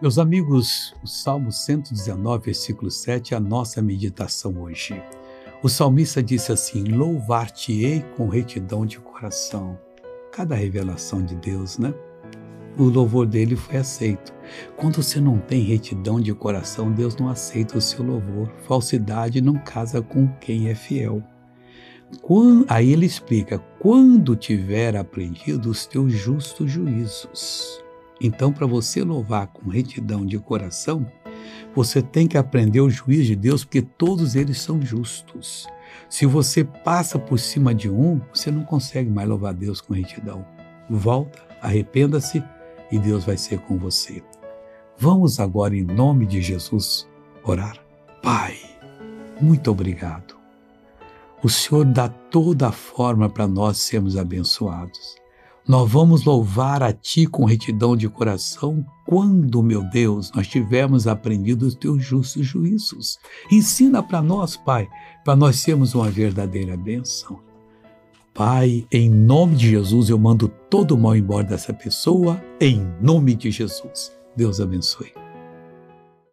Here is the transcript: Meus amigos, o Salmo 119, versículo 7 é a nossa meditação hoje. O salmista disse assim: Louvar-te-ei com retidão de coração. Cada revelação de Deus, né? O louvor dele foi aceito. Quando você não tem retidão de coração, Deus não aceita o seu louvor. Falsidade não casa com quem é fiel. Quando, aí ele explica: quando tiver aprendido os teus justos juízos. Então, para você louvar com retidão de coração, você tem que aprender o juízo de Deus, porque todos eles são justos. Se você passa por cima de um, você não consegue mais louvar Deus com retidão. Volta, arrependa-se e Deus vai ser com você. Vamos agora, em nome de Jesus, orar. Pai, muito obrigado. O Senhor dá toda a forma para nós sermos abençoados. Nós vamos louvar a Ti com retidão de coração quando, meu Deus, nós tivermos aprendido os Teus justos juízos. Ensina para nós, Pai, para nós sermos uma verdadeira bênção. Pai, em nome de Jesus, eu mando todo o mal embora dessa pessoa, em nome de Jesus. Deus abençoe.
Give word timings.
Meus 0.00 0.18
amigos, 0.18 0.94
o 1.02 1.06
Salmo 1.06 1.52
119, 1.52 2.46
versículo 2.46 2.90
7 2.90 3.34
é 3.34 3.36
a 3.36 3.40
nossa 3.40 3.82
meditação 3.82 4.62
hoje. 4.62 4.94
O 5.62 5.68
salmista 5.68 6.22
disse 6.22 6.50
assim: 6.50 6.84
Louvar-te-ei 6.84 8.02
com 8.16 8.26
retidão 8.26 8.86
de 8.86 8.98
coração. 8.98 9.78
Cada 10.32 10.54
revelação 10.54 11.22
de 11.22 11.34
Deus, 11.34 11.76
né? 11.76 11.92
O 12.78 12.84
louvor 12.84 13.26
dele 13.26 13.54
foi 13.56 13.76
aceito. 13.76 14.32
Quando 14.74 15.02
você 15.02 15.20
não 15.20 15.38
tem 15.38 15.60
retidão 15.60 16.18
de 16.18 16.32
coração, 16.32 16.90
Deus 16.90 17.14
não 17.16 17.28
aceita 17.28 17.76
o 17.76 17.80
seu 17.80 18.02
louvor. 18.02 18.50
Falsidade 18.66 19.42
não 19.42 19.58
casa 19.58 20.00
com 20.00 20.26
quem 20.40 20.70
é 20.70 20.74
fiel. 20.74 21.22
Quando, 22.22 22.64
aí 22.70 22.90
ele 22.90 23.04
explica: 23.04 23.58
quando 23.78 24.34
tiver 24.34 24.96
aprendido 24.96 25.68
os 25.68 25.84
teus 25.84 26.10
justos 26.14 26.70
juízos. 26.70 27.84
Então, 28.20 28.52
para 28.52 28.66
você 28.66 29.02
louvar 29.02 29.46
com 29.46 29.70
retidão 29.70 30.26
de 30.26 30.38
coração, 30.38 31.06
você 31.74 32.02
tem 32.02 32.26
que 32.26 32.36
aprender 32.36 32.80
o 32.80 32.90
juízo 32.90 33.24
de 33.24 33.36
Deus, 33.36 33.64
porque 33.64 33.80
todos 33.80 34.36
eles 34.36 34.60
são 34.60 34.82
justos. 34.82 35.66
Se 36.08 36.26
você 36.26 36.64
passa 36.64 37.18
por 37.18 37.38
cima 37.38 37.74
de 37.74 37.88
um, 37.88 38.20
você 38.32 38.50
não 38.50 38.64
consegue 38.64 39.08
mais 39.08 39.28
louvar 39.28 39.54
Deus 39.54 39.80
com 39.80 39.94
retidão. 39.94 40.44
Volta, 40.88 41.38
arrependa-se 41.62 42.42
e 42.90 42.98
Deus 42.98 43.24
vai 43.24 43.36
ser 43.36 43.60
com 43.60 43.78
você. 43.78 44.22
Vamos 44.98 45.40
agora, 45.40 45.74
em 45.74 45.82
nome 45.82 46.26
de 46.26 46.42
Jesus, 46.42 47.08
orar. 47.42 47.78
Pai, 48.22 48.58
muito 49.40 49.70
obrigado. 49.70 50.36
O 51.42 51.48
Senhor 51.48 51.86
dá 51.86 52.08
toda 52.08 52.68
a 52.68 52.72
forma 52.72 53.28
para 53.30 53.46
nós 53.46 53.78
sermos 53.78 54.16
abençoados. 54.16 55.16
Nós 55.68 55.90
vamos 55.90 56.24
louvar 56.24 56.82
a 56.82 56.92
Ti 56.92 57.26
com 57.26 57.44
retidão 57.44 57.96
de 57.96 58.08
coração 58.08 58.84
quando, 59.06 59.62
meu 59.62 59.82
Deus, 59.90 60.32
nós 60.34 60.48
tivermos 60.48 61.06
aprendido 61.06 61.66
os 61.66 61.74
Teus 61.74 62.04
justos 62.04 62.46
juízos. 62.46 63.18
Ensina 63.50 64.02
para 64.02 64.22
nós, 64.22 64.56
Pai, 64.56 64.88
para 65.24 65.36
nós 65.36 65.56
sermos 65.56 65.94
uma 65.94 66.10
verdadeira 66.10 66.76
bênção. 66.76 67.38
Pai, 68.32 68.86
em 68.90 69.10
nome 69.10 69.56
de 69.56 69.70
Jesus, 69.70 70.08
eu 70.08 70.18
mando 70.18 70.48
todo 70.48 70.92
o 70.92 70.98
mal 70.98 71.16
embora 71.16 71.44
dessa 71.44 71.72
pessoa, 71.74 72.42
em 72.60 72.80
nome 73.00 73.34
de 73.34 73.50
Jesus. 73.50 74.12
Deus 74.36 74.60
abençoe. 74.60 75.29